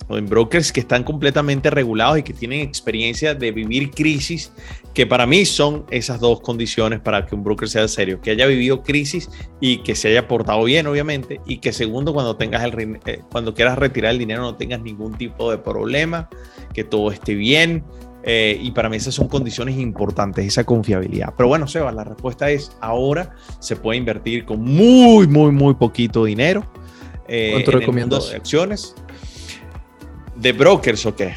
o 0.07 0.17
en 0.17 0.27
brokers 0.27 0.71
que 0.71 0.79
están 0.79 1.03
completamente 1.03 1.69
regulados 1.69 2.19
y 2.19 2.23
que 2.23 2.33
tienen 2.33 2.61
experiencia 2.61 3.33
de 3.35 3.51
vivir 3.51 3.91
crisis, 3.91 4.51
que 4.93 5.05
para 5.05 5.25
mí 5.25 5.45
son 5.45 5.85
esas 5.89 6.19
dos 6.19 6.41
condiciones 6.41 6.99
para 6.99 7.25
que 7.25 7.35
un 7.35 7.43
broker 7.43 7.69
sea 7.69 7.87
serio, 7.87 8.19
que 8.21 8.31
haya 8.31 8.45
vivido 8.45 8.83
crisis 8.83 9.29
y 9.59 9.77
que 9.79 9.95
se 9.95 10.09
haya 10.09 10.27
portado 10.27 10.63
bien, 10.63 10.87
obviamente, 10.87 11.39
y 11.45 11.57
que 11.57 11.71
segundo, 11.71 12.13
cuando, 12.13 12.35
tengas 12.35 12.63
el, 12.63 12.99
eh, 13.05 13.21
cuando 13.31 13.53
quieras 13.53 13.77
retirar 13.77 14.11
el 14.11 14.19
dinero 14.19 14.41
no 14.41 14.55
tengas 14.55 14.81
ningún 14.81 15.17
tipo 15.17 15.51
de 15.51 15.57
problema, 15.57 16.29
que 16.73 16.83
todo 16.83 17.11
esté 17.11 17.35
bien, 17.35 17.83
eh, 18.23 18.59
y 18.61 18.71
para 18.71 18.89
mí 18.89 18.97
esas 18.97 19.15
son 19.15 19.27
condiciones 19.27 19.77
importantes, 19.77 20.45
esa 20.45 20.63
confiabilidad. 20.63 21.33
Pero 21.35 21.49
bueno, 21.49 21.67
Seba, 21.67 21.91
la 21.91 22.03
respuesta 22.03 22.49
es 22.49 22.71
ahora 22.79 23.35
se 23.59 23.75
puede 23.75 23.97
invertir 23.97 24.45
con 24.45 24.61
muy, 24.61 25.27
muy, 25.27 25.51
muy 25.51 25.73
poquito 25.73 26.25
dinero. 26.25 26.65
Eh, 27.27 27.51
¿Cuánto 27.53 27.71
recomiendas? 27.71 28.29
De 28.29 28.35
acciones. 28.35 28.95
¿De 30.41 30.53
brokers 30.53 31.05
o 31.05 31.15
qué? 31.15 31.35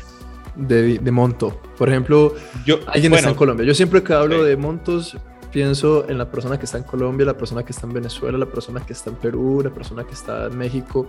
De, 0.56 0.98
de 0.98 1.10
monto. 1.10 1.60
Por 1.76 1.88
ejemplo, 1.88 2.34
yo, 2.64 2.78
alguien 2.86 3.12
está 3.12 3.30
en 3.30 3.34
Colombia. 3.34 3.66
Yo 3.66 3.74
siempre 3.74 4.02
que 4.02 4.12
hablo 4.12 4.44
de 4.44 4.56
montos, 4.56 5.16
pienso 5.52 6.08
en 6.08 6.18
la 6.18 6.30
persona 6.30 6.58
que 6.58 6.64
está 6.64 6.78
en 6.78 6.84
Colombia, 6.84 7.26
la 7.26 7.36
persona 7.36 7.62
que 7.62 7.72
está 7.72 7.86
en 7.86 7.92
Venezuela, 7.92 8.38
la 8.38 8.46
persona 8.46 8.80
que 8.84 8.92
está 8.92 9.10
en 9.10 9.16
Perú, 9.16 9.60
la 9.62 9.70
persona 9.70 10.04
que 10.04 10.12
está 10.14 10.46
en 10.46 10.56
México. 10.56 11.06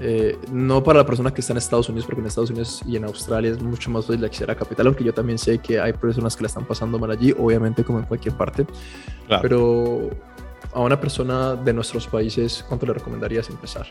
Eh, 0.00 0.38
no 0.50 0.82
para 0.82 0.98
la 0.98 1.06
persona 1.06 1.32
que 1.32 1.40
está 1.40 1.52
en 1.52 1.58
Estados 1.58 1.88
Unidos, 1.88 2.06
porque 2.06 2.20
en 2.20 2.26
Estados 2.26 2.50
Unidos 2.50 2.82
y 2.86 2.96
en 2.96 3.04
Australia 3.04 3.50
es 3.50 3.62
mucho 3.62 3.90
más 3.90 4.06
fácil 4.06 4.24
acceder 4.24 4.50
a 4.50 4.54
capital, 4.54 4.86
aunque 4.86 5.04
yo 5.04 5.12
también 5.12 5.38
sé 5.38 5.58
que 5.58 5.80
hay 5.80 5.92
personas 5.92 6.36
que 6.36 6.42
la 6.42 6.48
están 6.48 6.64
pasando 6.64 6.98
mal 6.98 7.10
allí, 7.10 7.34
obviamente 7.38 7.84
como 7.84 7.98
en 7.98 8.06
cualquier 8.06 8.34
parte. 8.34 8.66
Pero 9.42 10.10
a 10.72 10.80
una 10.80 11.00
persona 11.00 11.54
de 11.54 11.72
nuestros 11.72 12.06
países, 12.06 12.64
¿cuánto 12.68 12.86
le 12.86 12.94
recomendarías 12.94 13.48
empezar? 13.50 13.86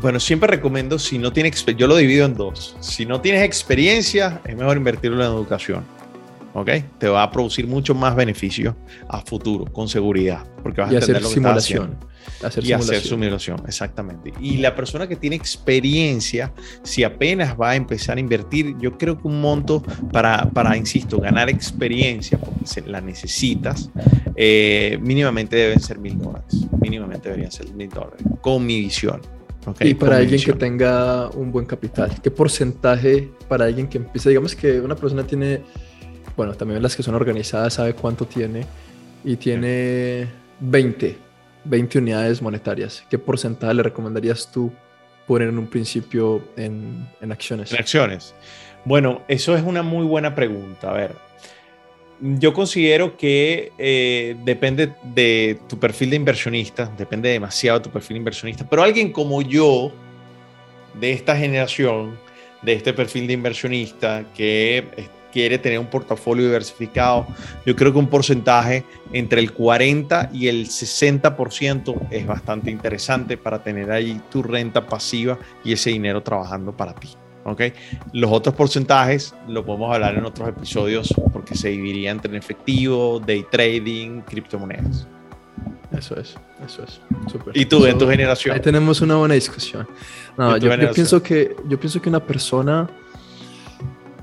Bueno, 0.00 0.18
siempre 0.18 0.48
recomiendo, 0.48 0.98
si 0.98 1.18
no 1.18 1.32
tienes, 1.32 1.64
yo 1.76 1.86
lo 1.86 1.96
divido 1.96 2.26
en 2.26 2.34
dos. 2.34 2.76
Si 2.80 3.06
no 3.06 3.20
tienes 3.20 3.42
experiencia, 3.42 4.40
es 4.44 4.56
mejor 4.56 4.76
invertirlo 4.76 5.24
en 5.24 5.30
educación. 5.30 5.84
¿Ok? 6.52 6.70
Te 6.98 7.08
va 7.08 7.22
a 7.22 7.30
producir 7.30 7.66
mucho 7.66 7.94
más 7.94 8.14
beneficio 8.14 8.76
a 9.08 9.20
futuro, 9.20 9.64
con 9.72 9.88
seguridad, 9.88 10.44
porque 10.62 10.80
vas 10.80 10.90
a 10.90 10.94
entender 10.94 11.22
lo 11.22 11.28
que 11.28 11.34
simulación. 11.34 11.96
Hacer 12.42 12.64
y 12.64 12.72
hacer 12.72 13.00
simulación, 13.00 13.62
exactamente. 13.66 14.32
Y 14.40 14.58
la 14.58 14.74
persona 14.74 15.06
que 15.06 15.16
tiene 15.16 15.36
experiencia, 15.36 16.52
si 16.82 17.04
apenas 17.04 17.58
va 17.60 17.70
a 17.70 17.76
empezar 17.76 18.16
a 18.16 18.20
invertir, 18.20 18.76
yo 18.80 18.96
creo 18.96 19.20
que 19.20 19.28
un 19.28 19.40
monto 19.40 19.82
para, 20.12 20.48
para 20.50 20.76
insisto, 20.76 21.20
ganar 21.20 21.50
experiencia, 21.50 22.38
porque 22.38 22.66
se, 22.66 22.82
la 22.82 23.00
necesitas, 23.00 23.90
eh, 24.36 24.98
mínimamente 25.02 25.56
deben 25.56 25.80
ser 25.80 25.98
mil 25.98 26.18
dólares. 26.18 26.66
Mínimamente 26.80 27.28
deberían 27.28 27.52
ser 27.52 27.72
mil 27.74 27.88
dólares, 27.88 28.22
con 28.40 28.64
mi 28.64 28.80
visión 28.80 29.20
y 29.80 29.94
para 29.94 30.16
alguien 30.16 30.42
que 30.42 30.52
tenga 30.52 31.28
un 31.30 31.50
buen 31.50 31.66
capital, 31.66 32.10
¿qué 32.22 32.30
porcentaje 32.30 33.30
para 33.48 33.64
alguien 33.66 33.88
que 33.88 33.98
empieza? 33.98 34.28
Digamos 34.28 34.54
que 34.54 34.80
una 34.80 34.96
persona 34.96 35.26
tiene, 35.26 35.62
bueno, 36.36 36.54
también 36.54 36.82
las 36.82 36.96
que 36.96 37.02
son 37.02 37.14
organizadas 37.14 37.74
sabe 37.74 37.94
cuánto 37.94 38.26
tiene 38.26 38.66
y 39.24 39.36
tiene 39.36 40.28
20, 40.60 41.16
20 41.64 41.98
unidades 41.98 42.42
monetarias. 42.42 43.04
¿Qué 43.08 43.18
porcentaje 43.18 43.74
le 43.74 43.82
recomendarías 43.82 44.50
tú 44.50 44.72
poner 45.26 45.48
en 45.48 45.58
un 45.58 45.66
principio 45.66 46.42
en, 46.56 47.08
en 47.20 47.32
acciones? 47.32 47.72
En 47.72 47.78
acciones. 47.78 48.34
Bueno, 48.84 49.22
eso 49.28 49.56
es 49.56 49.62
una 49.62 49.82
muy 49.82 50.04
buena 50.04 50.34
pregunta. 50.34 50.90
A 50.90 50.92
ver, 50.92 51.16
yo 52.20 52.52
considero 52.52 53.16
que 53.16 53.72
eh, 53.78 54.36
depende 54.44 54.94
de 55.02 55.58
tu 55.68 55.78
perfil 55.78 56.10
de 56.10 56.16
inversionista, 56.16 56.90
depende 56.96 57.28
demasiado 57.28 57.78
de 57.78 57.84
tu 57.84 57.90
perfil 57.90 58.14
de 58.14 58.18
inversionista, 58.18 58.68
pero 58.68 58.82
alguien 58.82 59.12
como 59.12 59.42
yo, 59.42 59.92
de 61.00 61.12
esta 61.12 61.36
generación, 61.36 62.18
de 62.62 62.72
este 62.74 62.92
perfil 62.92 63.26
de 63.26 63.32
inversionista 63.34 64.24
que 64.34 65.08
quiere 65.32 65.58
tener 65.58 65.80
un 65.80 65.86
portafolio 65.86 66.44
diversificado, 66.46 67.26
yo 67.66 67.74
creo 67.74 67.92
que 67.92 67.98
un 67.98 68.06
porcentaje 68.06 68.84
entre 69.12 69.40
el 69.40 69.52
40 69.52 70.30
y 70.32 70.46
el 70.46 70.68
60% 70.68 72.08
es 72.10 72.26
bastante 72.26 72.70
interesante 72.70 73.36
para 73.36 73.62
tener 73.62 73.90
ahí 73.90 74.20
tu 74.30 74.44
renta 74.44 74.86
pasiva 74.86 75.36
y 75.64 75.72
ese 75.72 75.90
dinero 75.90 76.22
trabajando 76.22 76.74
para 76.76 76.94
ti. 76.94 77.08
¿Ok? 77.44 77.62
Los 78.12 78.32
otros 78.32 78.54
porcentajes 78.54 79.34
lo 79.48 79.64
podemos 79.64 79.92
hablar 79.94 80.16
en 80.16 80.24
otros 80.24 80.48
episodios 80.48 81.12
porque 81.32 81.54
se 81.54 81.68
dividiría 81.68 82.10
entre 82.10 82.36
efectivo, 82.36 83.20
day 83.24 83.44
trading, 83.50 84.22
criptomonedas. 84.22 85.06
Eso 85.96 86.18
es, 86.18 86.34
eso 86.66 86.82
es. 86.82 87.00
¿Y 87.54 87.66
tú, 87.66 87.86
en 87.86 87.96
tu 87.96 88.08
generación? 88.08 88.54
Ahí 88.54 88.60
tenemos 88.60 89.00
una 89.00 89.16
buena 89.16 89.34
discusión. 89.34 89.86
No, 90.36 90.56
yo, 90.56 90.70
pienso 90.92 91.22
que, 91.22 91.54
yo 91.68 91.78
pienso 91.78 92.02
que 92.02 92.08
una 92.08 92.20
persona 92.20 92.88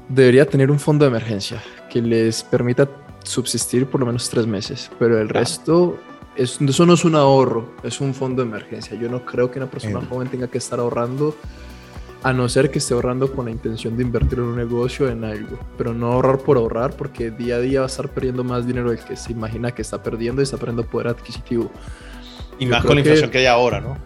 debería 0.09 0.45
tener 0.45 0.69
un 0.69 0.79
fondo 0.79 1.05
de 1.05 1.09
emergencia 1.09 1.61
que 1.89 2.01
les 2.01 2.43
permita 2.43 2.89
subsistir 3.23 3.85
por 3.85 4.01
lo 4.01 4.07
menos 4.07 4.29
tres 4.29 4.45
meses, 4.45 4.91
pero 4.99 5.21
el 5.21 5.29
resto, 5.29 5.97
es, 6.35 6.59
eso 6.59 6.85
no 6.85 6.93
es 6.93 7.05
un 7.05 7.15
ahorro, 7.15 7.73
es 7.83 8.01
un 8.01 8.13
fondo 8.13 8.43
de 8.43 8.49
emergencia. 8.49 8.97
Yo 8.97 9.09
no 9.09 9.23
creo 9.23 9.49
que 9.49 9.59
una 9.59 9.69
persona 9.69 10.01
joven 10.09 10.27
tenga 10.27 10.47
que 10.47 10.57
estar 10.57 10.79
ahorrando 10.79 11.37
a 12.23 12.33
no 12.33 12.47
ser 12.49 12.69
que 12.69 12.79
esté 12.79 12.93
ahorrando 12.93 13.31
con 13.31 13.45
la 13.45 13.51
intención 13.51 13.97
de 13.97 14.03
invertir 14.03 14.39
en 14.39 14.45
un 14.45 14.55
negocio, 14.55 15.09
en 15.09 15.23
algo, 15.23 15.57
pero 15.77 15.93
no 15.93 16.11
ahorrar 16.11 16.39
por 16.39 16.57
ahorrar, 16.57 16.95
porque 16.95 17.31
día 17.31 17.55
a 17.55 17.59
día 17.59 17.79
va 17.79 17.85
a 17.85 17.89
estar 17.89 18.09
perdiendo 18.09 18.43
más 18.43 18.67
dinero 18.67 18.91
del 18.91 18.99
que 18.99 19.15
se 19.15 19.31
imagina 19.31 19.71
que 19.71 19.81
está 19.81 20.01
perdiendo 20.03 20.41
y 20.41 20.43
está 20.43 20.57
perdiendo 20.57 20.83
poder 20.85 21.07
adquisitivo. 21.07 21.71
Y 22.59 22.67
más 22.67 22.85
con 22.85 22.95
la 22.95 23.01
inflación 23.01 23.31
que, 23.31 23.39
hay 23.39 23.47
ahora, 23.47 23.81
¿no? 23.81 23.97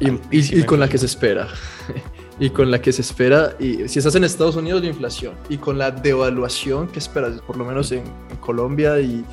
Y, 0.00 0.62
con 0.64 0.80
la 0.80 0.88
que 0.88 0.98
se 0.98 1.06
espera. 1.06 1.46
y 2.40 2.50
con 2.50 2.70
la 2.70 2.80
que 2.80 2.92
se 2.92 3.02
espera, 3.02 3.54
y 3.60 3.86
si 3.88 3.98
estás 4.00 4.14
en 4.16 4.24
Estados 4.24 4.56
Unidos, 4.56 4.82
la 4.82 4.88
inflación, 4.88 5.34
y 5.48 5.58
con 5.58 5.78
la 5.78 5.92
devaluación 5.92 6.88
que 6.88 6.98
esperas, 6.98 7.40
por 7.42 7.56
lo 7.56 7.64
menos 7.64 7.92
en, 7.92 8.02
Colombia 8.40 8.98
y, 8.98 9.24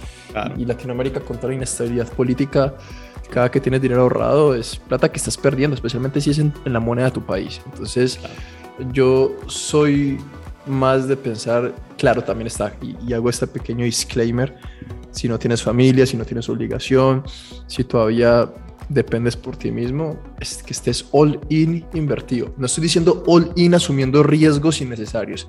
y 0.58 0.65
Latinoamérica, 0.65 1.22
con 1.22 1.38
toda 1.38 1.50
la 1.50 1.56
inestabilidad 1.56 2.12
política 2.12 2.75
cada 3.29 3.51
que 3.51 3.60
tienes 3.60 3.81
dinero 3.81 4.01
ahorrado 4.01 4.55
es 4.55 4.77
plata 4.77 5.12
que 5.12 5.17
estás 5.17 5.38
perdiendo, 5.38 5.75
especialmente 5.75 6.22
si 6.22 6.31
es 6.31 6.39
en, 6.39 6.53
la 6.65 6.79
moneda 6.79 7.05
de 7.05 7.12
tu 7.12 7.25
país. 7.25 7.62
Entonces, 7.65 8.19
yo 8.91 9.36
soy 9.48 10.19
más 10.65 11.07
de 11.07 11.15
pensar, 11.15 11.74
claro, 11.98 12.24
también 12.24 12.48
está, 12.48 12.74
y, 12.81 13.13
hago 13.13 13.29
este 13.29 13.48
pequeño 13.48 13.86
disclaimer, 13.86 14.55
si 15.12 15.27
no 15.27 15.39
tienes 15.39 15.63
familia, 15.63 16.05
si 16.05 16.17
no 16.17 16.25
tienes 16.25 16.50
obligación, 16.50 17.24
si 17.67 17.84
todavía 17.84 18.51
dependes 18.89 19.36
por 19.36 19.57
ti 19.57 19.72
mismo, 19.72 20.19
es 20.39 20.62
que 20.63 20.74
estés 20.74 21.07
all 21.12 21.39
in 21.50 21.86
invertido. 21.93 22.53
No 22.57 22.65
estoy 22.67 22.84
diciendo 22.84 23.24
all 23.27 23.51
in 23.55 23.74
asumiendo 23.75 24.24
riesgos 24.24 24.81
innecesarios, 24.81 25.48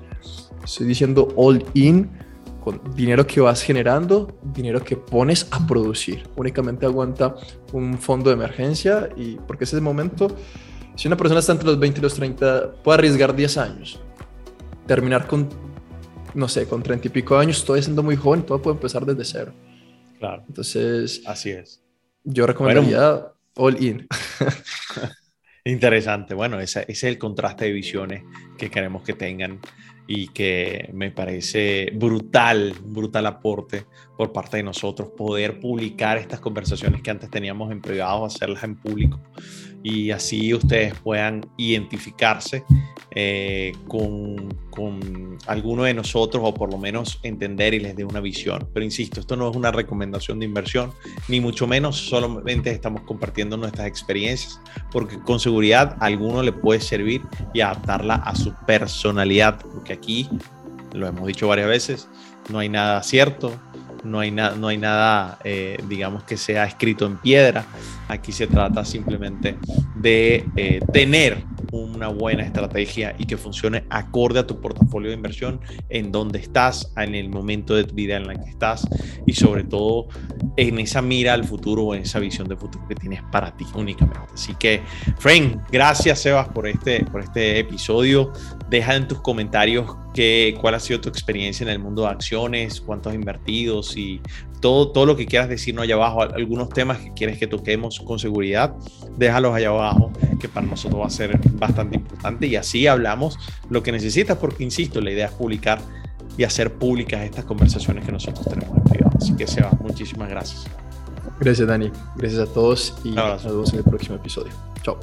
estoy 0.63 0.87
diciendo 0.87 1.27
all 1.35 1.63
in 1.73 2.09
con 2.63 2.81
dinero 2.95 3.25
que 3.25 3.41
vas 3.41 3.61
generando, 3.61 4.39
dinero 4.43 4.83
que 4.83 4.97
pones 4.97 5.47
a 5.51 5.65
producir. 5.65 6.27
Únicamente 6.35 6.85
aguanta 6.85 7.35
un 7.73 7.97
fondo 7.97 8.29
de 8.29 8.35
emergencia 8.35 9.09
y 9.15 9.35
porque 9.35 9.63
ese 9.63 9.79
momento, 9.81 10.35
si 10.95 11.07
una 11.07 11.17
persona 11.17 11.39
está 11.39 11.53
entre 11.53 11.67
los 11.67 11.79
20 11.79 11.99
y 11.99 12.03
los 12.03 12.13
30, 12.15 12.73
puede 12.83 12.99
arriesgar 12.99 13.35
10 13.35 13.57
años. 13.57 14.01
Terminar 14.85 15.27
con, 15.27 15.47
no 16.33 16.47
sé, 16.47 16.67
con 16.67 16.83
30 16.83 17.07
y 17.07 17.11
pico 17.11 17.37
años, 17.37 17.63
todavía 17.63 17.83
siendo 17.83 18.03
muy 18.03 18.15
joven, 18.15 18.43
todo 18.43 18.61
puede 18.61 18.75
empezar 18.75 19.05
desde 19.05 19.23
cero. 19.23 19.53
Claro. 20.19 20.43
Entonces, 20.47 21.21
así 21.25 21.51
es. 21.51 21.81
Yo 22.23 22.45
recomendaría 22.45 23.27
all 23.55 23.81
in. 23.81 24.07
Interesante. 25.63 26.33
Bueno, 26.33 26.59
ese, 26.59 26.81
ese, 26.81 26.91
es 26.91 27.03
el 27.03 27.17
contraste 27.17 27.65
de 27.65 27.71
visiones 27.71 28.23
que 28.57 28.69
queremos 28.69 29.03
que 29.03 29.13
tengan 29.13 29.59
y 30.11 30.29
que 30.29 30.89
me 30.91 31.11
parece 31.11 31.91
brutal, 31.93 32.73
brutal 32.83 33.27
aporte 33.27 33.85
por 34.17 34.33
parte 34.33 34.57
de 34.57 34.63
nosotros 34.63 35.09
poder 35.15 35.59
publicar 35.59 36.17
estas 36.17 36.39
conversaciones 36.39 37.03
que 37.03 37.11
antes 37.11 37.29
teníamos 37.29 37.71
en 37.71 37.79
privado, 37.79 38.25
hacerlas 38.25 38.63
en 38.63 38.75
público 38.75 39.19
y 39.83 40.11
así 40.11 40.53
ustedes 40.53 40.93
puedan 40.95 41.45
identificarse 41.57 42.63
eh, 43.11 43.71
con, 43.87 44.53
con, 44.69 45.37
alguno 45.47 45.83
de 45.83 45.93
nosotros 45.93 46.43
o 46.45 46.53
por 46.53 46.71
lo 46.71 46.77
menos 46.77 47.19
entender 47.23 47.73
y 47.73 47.79
les 47.79 47.95
dé 47.95 48.03
una 48.03 48.19
visión. 48.19 48.67
Pero 48.73 48.83
insisto, 48.83 49.19
esto 49.19 49.35
no 49.35 49.49
es 49.49 49.55
una 49.55 49.71
recomendación 49.71 50.39
de 50.39 50.45
inversión, 50.45 50.91
ni 51.27 51.39
mucho 51.39 51.65
menos, 51.65 51.97
solamente 51.97 52.71
estamos 52.71 53.01
compartiendo 53.03 53.57
nuestras 53.57 53.87
experiencias, 53.87 54.59
porque 54.91 55.19
con 55.19 55.39
seguridad 55.39 55.95
a 55.99 56.05
alguno 56.05 56.43
le 56.43 56.51
puede 56.51 56.81
servir 56.81 57.21
y 57.53 57.61
adaptarla 57.61 58.15
a 58.15 58.35
su 58.35 58.53
personalidad, 58.67 59.59
porque 59.59 59.93
aquí, 59.93 60.29
lo 60.93 61.07
hemos 61.07 61.27
dicho 61.27 61.47
varias 61.47 61.67
veces, 61.67 62.09
no 62.49 62.59
hay 62.59 62.69
nada 62.69 63.01
cierto, 63.03 63.59
no 64.03 64.19
hay, 64.19 64.31
no 64.31 64.67
hay 64.67 64.77
nada, 64.77 65.39
eh, 65.43 65.77
digamos, 65.87 66.23
que 66.23 66.37
sea 66.37 66.65
escrito 66.65 67.05
en 67.05 67.17
piedra. 67.17 67.65
Aquí 68.09 68.31
se 68.31 68.47
trata 68.47 68.83
simplemente 68.83 69.57
de 69.95 70.45
eh, 70.55 70.79
tener 70.91 71.45
una 71.71 72.07
buena 72.07 72.43
estrategia 72.43 73.15
y 73.17 73.25
que 73.25 73.37
funcione 73.37 73.83
acorde 73.89 74.39
a 74.39 74.47
tu 74.47 74.59
portafolio 74.59 75.09
de 75.09 75.15
inversión, 75.15 75.61
en 75.89 76.11
donde 76.11 76.39
estás, 76.39 76.91
en 76.97 77.15
el 77.15 77.29
momento 77.29 77.75
de 77.75 77.83
tu 77.83 77.95
vida 77.95 78.17
en 78.17 78.27
la 78.27 78.35
que 78.35 78.49
estás 78.49 78.87
y 79.25 79.33
sobre 79.33 79.63
todo 79.63 80.07
en 80.57 80.79
esa 80.79 81.01
mira 81.01 81.33
al 81.33 81.43
futuro 81.43 81.83
o 81.83 81.95
en 81.95 82.01
esa 82.01 82.19
visión 82.19 82.47
de 82.47 82.57
futuro 82.57 82.87
que 82.87 82.95
tienes 82.95 83.21
para 83.31 83.55
ti 83.55 83.65
únicamente. 83.75 84.19
Así 84.33 84.55
que, 84.55 84.81
Frank, 85.19 85.61
gracias 85.71 86.19
Sebas 86.19 86.49
por 86.49 86.67
este, 86.67 87.05
por 87.05 87.21
este 87.21 87.59
episodio. 87.59 88.31
Deja 88.69 88.95
en 88.95 89.07
tus 89.07 89.21
comentarios 89.21 89.95
que, 90.13 90.55
cuál 90.59 90.75
ha 90.75 90.79
sido 90.79 91.01
tu 91.01 91.09
experiencia 91.09 91.63
en 91.63 91.69
el 91.69 91.79
mundo 91.79 92.03
de 92.03 92.09
acciones, 92.09 92.81
cuántos 92.81 93.13
invertidos 93.13 93.95
y 93.95 94.21
todo, 94.59 94.89
todo 94.91 95.05
lo 95.05 95.15
que 95.15 95.25
quieras 95.25 95.49
decirnos 95.49 95.83
allá 95.83 95.95
abajo, 95.95 96.21
algunos 96.21 96.69
temas 96.69 96.97
que 96.99 97.13
quieres 97.13 97.37
que 97.37 97.47
toquemos 97.47 97.99
con 97.99 98.19
seguridad, 98.19 98.75
déjalos 99.17 99.55
allá 99.55 99.69
abajo, 99.69 100.11
que 100.39 100.49
para 100.49 100.65
nosotros 100.65 101.01
va 101.01 101.07
a 101.07 101.09
ser 101.09 101.39
bastante 101.53 101.97
importante 101.97 102.47
y 102.47 102.55
así 102.55 102.87
hablamos 102.87 103.37
lo 103.69 103.83
que 103.83 103.91
necesitas, 103.91 104.37
porque 104.37 104.63
insisto, 104.63 105.01
la 105.01 105.11
idea 105.11 105.27
es 105.27 105.31
publicar 105.31 105.79
y 106.37 106.43
hacer 106.43 106.73
públicas 106.73 107.21
estas 107.21 107.45
conversaciones 107.45 108.05
que 108.05 108.11
nosotros 108.11 108.45
tenemos 108.47 108.77
en 108.77 108.83
privado. 108.83 109.17
Así 109.17 109.35
que 109.35 109.45
Seba, 109.45 109.71
muchísimas 109.81 110.29
gracias. 110.29 110.65
Gracias 111.39 111.67
Dani, 111.67 111.91
gracias 112.15 112.49
a 112.49 112.53
todos 112.53 112.95
y 113.03 113.11
nos 113.11 113.43
vemos 113.43 113.71
en 113.73 113.79
el 113.79 113.85
próximo 113.85 114.15
episodio. 114.15 114.51
Chao. 114.83 114.99